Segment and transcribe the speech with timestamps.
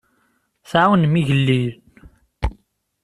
[0.69, 1.71] Tɛawnem igellilen.